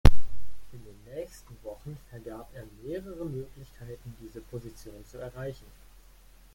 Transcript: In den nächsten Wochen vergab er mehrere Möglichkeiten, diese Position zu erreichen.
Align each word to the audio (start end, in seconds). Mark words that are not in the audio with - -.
In 0.71 0.83
den 0.83 1.03
nächsten 1.05 1.55
Wochen 1.61 1.95
vergab 2.09 2.49
er 2.55 2.63
mehrere 2.83 3.23
Möglichkeiten, 3.23 4.15
diese 4.19 4.41
Position 4.41 5.05
zu 5.05 5.19
erreichen. 5.19 5.67